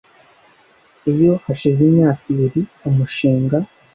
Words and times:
Iyo 1.11 1.31
hashize 1.45 1.79
imyaka 1.89 2.23
ibiri 2.33 2.61
umushinga 2.89 3.57